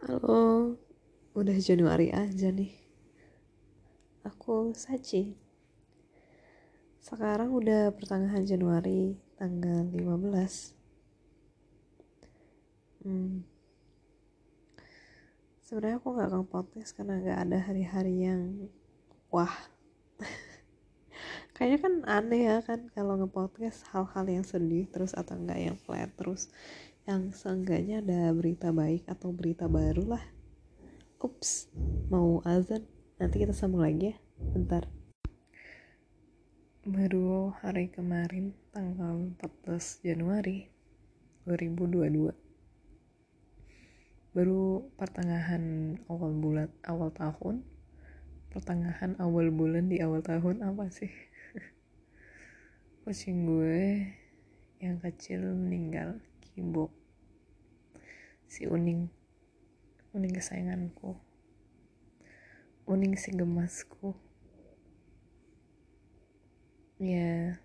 [0.00, 0.80] Halo,
[1.36, 2.72] udah Januari aja nih.
[4.24, 5.36] Aku Saci.
[7.04, 10.72] Sekarang udah pertengahan Januari, tanggal 15.
[13.04, 13.44] Hmm.
[15.68, 18.72] Sebenarnya aku nggak akan podcast karena nggak ada hari-hari yang
[19.28, 19.52] wah.
[21.52, 26.08] Kayaknya kan aneh ya kan kalau nge-podcast hal-hal yang sedih terus atau enggak yang flat
[26.16, 26.48] terus
[27.08, 30.24] yang seenggaknya ada berita baik atau berita baru lah.
[31.20, 31.68] Ups
[32.12, 32.84] mau azan.
[33.20, 34.16] Nanti kita sambung lagi ya.
[34.40, 34.88] Bentar.
[36.84, 40.72] Baru hari kemarin tanggal 14 Januari
[41.44, 42.50] 2022
[44.30, 47.66] baru pertengahan awal bulan awal tahun.
[48.50, 51.10] Pertengahan awal bulan di awal tahun apa sih?
[53.02, 54.06] Kucing gue
[54.78, 56.22] yang kecil meninggal
[56.54, 57.00] kibok
[58.50, 59.06] si Uning.
[60.10, 61.14] Uning kesayanganku.
[62.90, 64.18] Uning si gemasku.
[66.98, 67.62] Ya.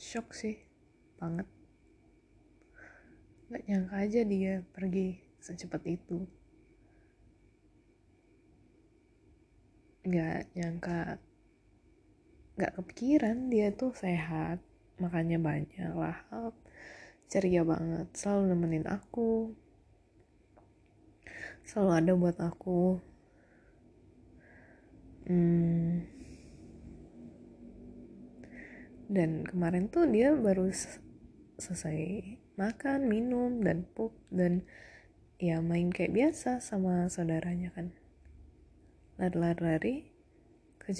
[0.00, 0.64] Shock sih.
[1.20, 1.44] Banget.
[3.52, 6.24] Nggak nyangka aja dia pergi secepat itu.
[10.08, 11.20] Nggak nyangka.
[12.56, 14.64] Nggak kepikiran dia tuh sehat.
[14.96, 16.56] Makanya banyak lahap
[17.30, 18.10] ceria banget.
[18.12, 19.54] Selalu nemenin aku.
[21.62, 22.98] Selalu ada buat aku.
[25.30, 26.02] Hmm.
[29.10, 30.70] dan kemarin tuh dia baru
[31.58, 32.22] selesai
[32.54, 34.62] makan minum dan pup dan
[35.42, 37.90] ya main kayak biasa sama saudaranya kan.
[39.18, 40.14] Lari-lari
[40.78, 40.94] ke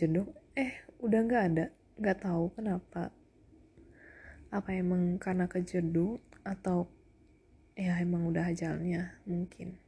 [0.58, 1.66] eh udah nggak ada.
[2.02, 3.14] Nggak tahu kenapa
[4.50, 6.90] apa emang karena kejedut atau
[7.78, 9.78] ya emang udah ajalnya mungkin.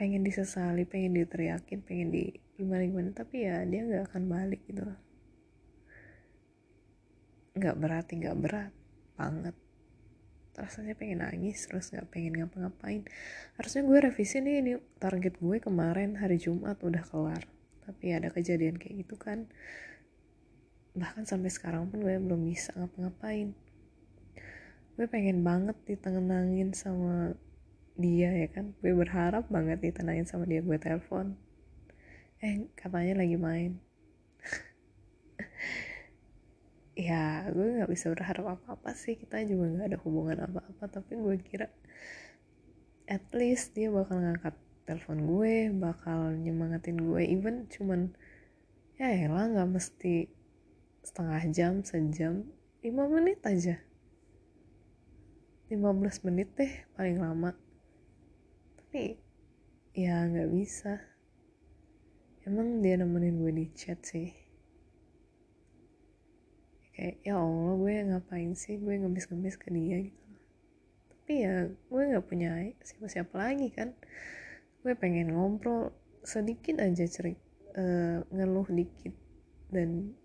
[0.00, 4.82] Pengen disesali pengen diteriakin pengen di gimana gimana tapi ya dia nggak akan balik gitu
[7.58, 8.72] nggak berarti nggak berat
[9.18, 9.56] banget.
[10.54, 13.02] Rasanya pengen nangis terus nggak pengen ngapa-ngapain.
[13.58, 14.72] Harusnya gue revisi nih ini
[15.02, 17.44] target gue kemarin hari Jumat udah kelar.
[17.82, 19.50] Tapi ada kejadian kayak gitu kan
[20.98, 23.54] bahkan sampai sekarang pun gue belum bisa ngapa-ngapain.
[24.98, 27.38] Gue pengen banget ditenangin sama
[27.98, 28.74] dia ya kan?
[28.82, 31.38] Gue berharap banget ditenangin sama dia gue telepon.
[32.42, 33.72] Eh katanya lagi main.
[36.98, 39.14] Ya gue nggak bisa berharap apa-apa sih.
[39.14, 40.90] Kita juga nggak ada hubungan apa-apa.
[40.90, 41.70] Tapi gue kira
[43.06, 47.22] at least dia bakal ngangkat telepon gue bakal nyemangatin gue.
[47.22, 48.10] Even cuman
[48.98, 50.26] ya elah nggak mesti
[51.02, 52.46] setengah jam sejam
[52.80, 53.76] 5 menit aja.
[55.68, 57.52] 15 menit deh paling lama.
[58.78, 59.18] Tapi
[59.92, 60.96] ya nggak bisa.
[62.48, 64.32] Emang dia nemenin gue di chat sih.
[66.96, 68.80] Kayak ya Allah gue ngapain sih?
[68.80, 70.28] Gue ngemis-ngemis ke dia gitu.
[71.12, 73.92] Tapi ya gue nggak punya siapa-siapa lagi kan.
[74.80, 75.92] Gue pengen ngobrol
[76.24, 77.36] sedikit aja cerit
[77.76, 79.14] uh, ngeluh dikit
[79.68, 80.16] dan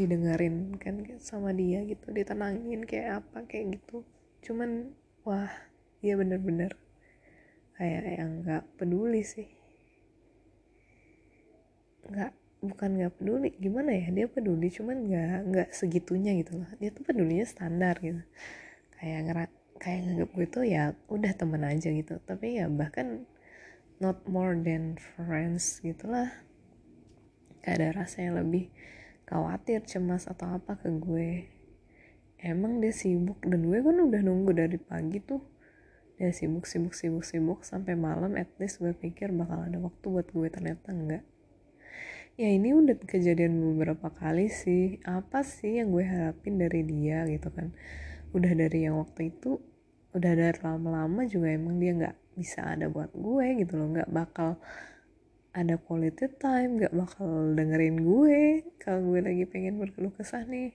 [0.00, 4.00] didengerin kan sama dia gitu ditenangin kayak apa kayak gitu.
[4.40, 4.96] Cuman
[5.28, 5.52] wah
[6.00, 6.72] dia bener-bener
[7.76, 9.48] kayak yang nggak peduli sih.
[12.08, 16.70] Nggak bukan nggak peduli gimana ya dia peduli cuman nggak nggak segitunya gitu loh.
[16.80, 18.24] Dia tuh pedulinya standar gitu.
[18.96, 22.16] Kayak ngerak kayak nganggap gue tuh ya udah temen aja gitu.
[22.24, 23.28] Tapi ya bahkan
[24.00, 26.32] not more than friends gitulah
[27.60, 28.72] gak ada rasa yang lebih
[29.30, 31.46] khawatir cemas atau apa ke gue.
[32.42, 35.38] Emang dia sibuk dan gue kan udah nunggu dari pagi tuh.
[36.18, 40.26] Dia sibuk sibuk sibuk sibuk sampai malam at least gue pikir bakal ada waktu buat
[40.34, 40.48] gue.
[40.50, 41.22] Ternyata enggak.
[42.34, 44.98] Ya ini udah kejadian beberapa kali sih.
[45.06, 47.70] Apa sih yang gue harapin dari dia gitu kan?
[48.34, 49.62] Udah dari yang waktu itu
[50.10, 53.94] udah dari lama-lama juga emang dia nggak bisa ada buat gue gitu loh.
[53.94, 54.58] Nggak bakal
[55.50, 57.26] ada quality time gak bakal
[57.58, 60.70] dengerin gue kalau gue lagi pengen berkeluh kesah nih.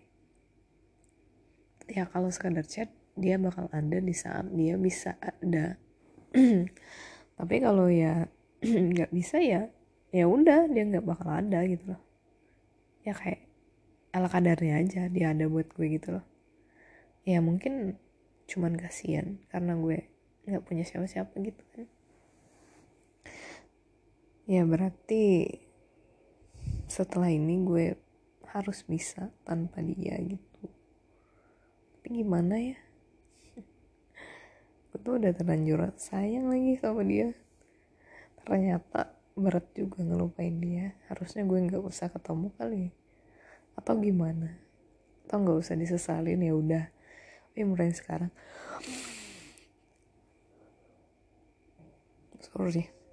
[1.88, 5.80] Ya kalau sekadar chat dia bakal ada di saat dia bisa ada.
[7.40, 8.28] Tapi kalau ya
[8.92, 9.72] nggak bisa ya
[10.12, 12.02] ya udah dia nggak bakal ada gitu loh.
[13.08, 13.48] Ya kayak
[14.12, 16.26] ala kadarnya aja dia ada buat gue gitu loh.
[17.24, 17.96] Ya mungkin
[18.46, 20.12] cuman kasihan karena gue
[20.46, 21.90] nggak punya siapa-siapa gitu kan
[24.46, 25.50] ya berarti
[26.86, 27.98] setelah ini gue
[28.54, 30.70] harus bisa tanpa dia gitu.
[31.98, 32.78] Tapi gimana ya?
[35.06, 37.34] Tuh udah terlanjur sayang lagi sama dia.
[38.46, 40.94] Ternyata berat juga ngelupain dia.
[41.10, 42.94] Harusnya gue nggak usah ketemu kali.
[43.74, 44.62] Atau gimana?
[45.26, 46.86] Atau nggak usah disesalin ya udah.
[47.52, 48.30] Tapi mulai sekarang.
[52.46, 53.05] Sorry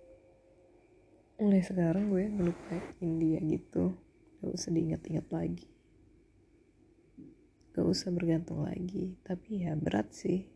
[1.43, 3.99] mulai sekarang gue ngelupain dia gitu.
[4.39, 5.67] Gak usah diingat-ingat lagi.
[7.75, 9.19] Gak usah bergantung lagi.
[9.27, 10.47] Tapi ya berat sih.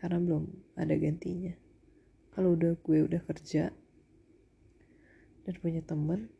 [0.00, 0.48] Karena belum
[0.80, 1.52] ada gantinya.
[2.32, 3.68] Kalau udah gue udah kerja
[5.44, 6.32] dan punya temen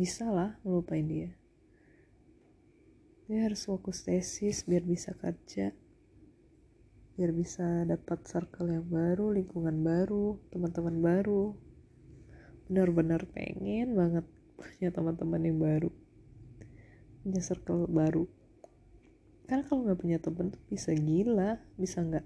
[0.00, 1.30] bisa lah ngelupain dia.
[3.28, 5.76] Dia harus fokus tesis biar bisa kerja
[7.18, 11.50] biar bisa dapat circle yang baru lingkungan baru teman-teman baru.
[12.70, 14.22] Benar-benar pengen banget
[14.54, 15.90] punya teman-teman yang baru.
[17.26, 18.22] Punya circle baru.
[19.50, 22.22] Karena kalau nggak punya temen tuh bisa gila bisa nggak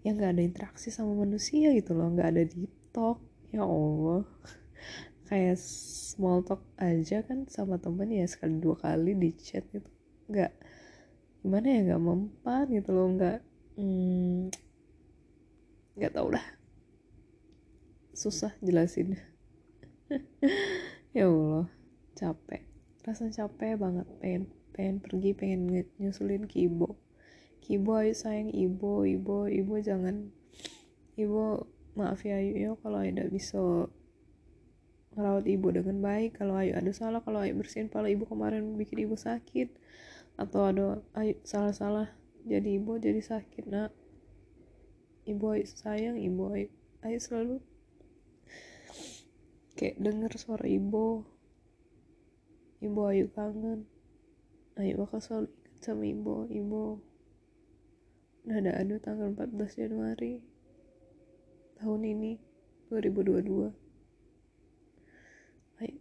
[0.00, 3.20] ya nggak ada interaksi sama manusia gitu loh nggak ada di talk
[3.52, 4.24] ya allah.
[5.28, 9.92] Kayak small talk aja kan sama temen ya sekali dua kali di chat gitu.
[10.32, 10.56] Nggak
[11.44, 14.52] gimana ya nggak mempan gitu loh nggak hmm,
[15.96, 16.44] nggak tau lah
[18.12, 19.16] susah jelasin.
[21.12, 21.68] Ya allah
[22.16, 22.64] capek.
[23.04, 25.68] Rasa capek banget pengen pengen pergi pengen
[26.00, 26.96] nyusulin kibo.
[27.60, 30.32] Kibo ayo sayang ibu ibu ibu jangan.
[31.20, 31.68] Ibu
[32.00, 33.92] maaf ya ayu ya kalau tidak bisa
[35.12, 36.40] merawat ibu dengan baik.
[36.40, 39.68] Kalau ayu ada salah kalau ayu bersihin pala ibu kemarin bikin ibu sakit.
[40.40, 42.08] Atau ada ayu salah-salah
[42.42, 43.94] jadi ibu jadi sakit nak.
[45.22, 46.66] Ibu ayu sayang ibu ayu
[47.06, 47.62] ayu selalu
[49.78, 51.22] kayak denger suara ibu.
[52.82, 53.86] Ibu ayu kangen.
[54.74, 56.98] Ayu bakal selalu ingat sama ibu ibu.
[58.42, 60.42] Udah ada adu tanggal 14 Januari
[61.78, 62.42] tahun ini
[62.90, 63.70] 2022
[65.78, 65.98] ayu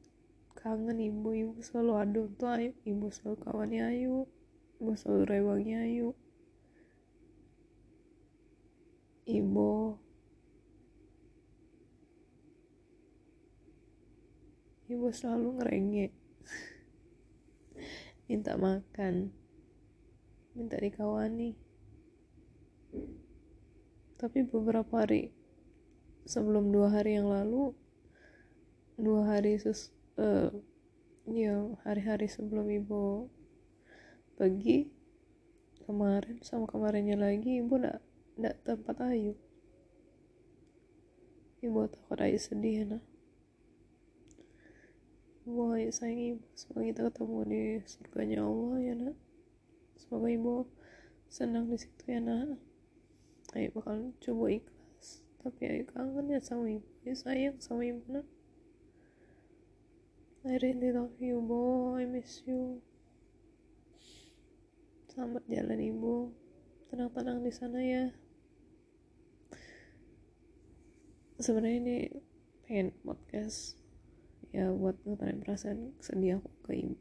[0.58, 2.22] kangen ibu ibu selalu adu.
[2.34, 4.26] Tuh ayu ibu selalu kawannya ayu
[4.82, 6.18] ibu selalu rewangnya ayu
[9.26, 9.98] ibu.
[14.92, 16.12] Ibu selalu ngerengek.
[18.28, 19.32] Minta makan.
[20.58, 21.56] Minta dikawani.
[24.20, 25.32] Tapi beberapa hari
[26.26, 27.74] sebelum dua hari yang lalu
[29.02, 29.90] dua hari ses
[30.22, 30.54] uh,
[31.26, 33.26] ya hari-hari sebelum ibu
[34.38, 34.94] pergi
[35.86, 38.02] kemarin sama kemarinnya lagi ibu ndak
[38.40, 39.34] ndak tempat ayu
[41.66, 43.04] ibu takut ayu sedih ya nah
[45.42, 49.18] Wah, sayang ibu, semoga kita ketemu di surganya Allah ya nak.
[49.98, 50.70] Semoga ibu
[51.34, 52.62] senang di situ ya nak.
[53.58, 58.30] Ayo bakal coba ikhlas, tapi ayo kangen ya sama ibu, ayo sayang sama ibu nak.
[60.46, 62.02] I really love you, boy.
[62.02, 62.78] I miss you.
[65.10, 66.30] Selamat jalan ibu,
[67.02, 68.14] tenang-tenang di sana ya.
[71.42, 71.98] Sebenarnya ini
[72.62, 73.74] pengen podcast
[74.54, 76.96] ya buat ngutarain perasaan sedih aku ke ibu,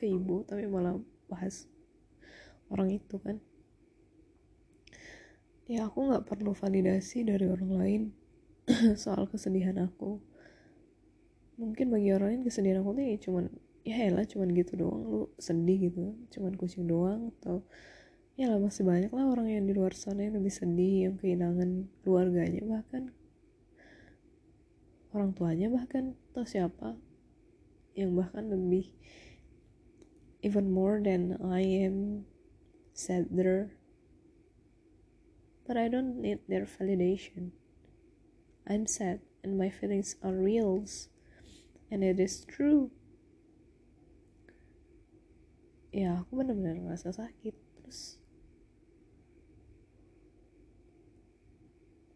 [0.00, 0.96] ke ibu tapi malah
[1.28, 1.68] bahas
[2.72, 3.36] orang itu kan.
[5.68, 8.02] Ya aku nggak perlu validasi dari orang lain
[8.96, 10.24] soal kesedihan aku.
[11.60, 13.44] Mungkin bagi orang lain kesedihan aku tuh ya cuman
[13.84, 15.04] ya elah cuman gitu doang.
[15.04, 17.60] Lu sedih gitu cuman kucing doang atau
[18.34, 21.86] ya lah masih banyak lah orang yang di luar sana yang lebih sedih yang kehilangan
[22.02, 23.14] keluarganya bahkan.
[25.14, 26.98] Orang tuanya bahkan atau siapa
[27.94, 28.90] yang bahkan lebih
[30.42, 32.26] even more than I am
[32.90, 33.70] sadder.
[35.64, 37.54] But I don't need their validation.
[38.66, 40.82] I'm sad and my feelings are real
[41.88, 42.90] and it is true.
[45.94, 48.23] Ya aku benar-benar ngerasa sakit terus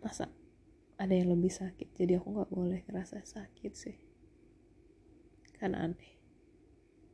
[0.08, 0.32] masa
[0.96, 1.92] ada yang lebih sakit?
[1.92, 3.96] Jadi aku nggak boleh ngerasa sakit sih.
[5.52, 6.17] Kan aneh